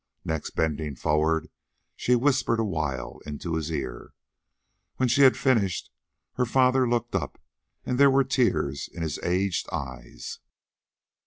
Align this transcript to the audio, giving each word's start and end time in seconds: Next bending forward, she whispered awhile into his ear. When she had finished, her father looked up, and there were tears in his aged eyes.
Next 0.25 0.55
bending 0.55 0.95
forward, 0.95 1.51
she 1.95 2.15
whispered 2.15 2.59
awhile 2.59 3.19
into 3.27 3.53
his 3.53 3.71
ear. 3.71 4.13
When 4.95 5.07
she 5.07 5.21
had 5.21 5.37
finished, 5.37 5.91
her 6.37 6.45
father 6.47 6.89
looked 6.89 7.13
up, 7.13 7.39
and 7.85 7.99
there 7.99 8.09
were 8.09 8.23
tears 8.23 8.89
in 8.91 9.03
his 9.03 9.19
aged 9.19 9.67
eyes. 9.71 10.39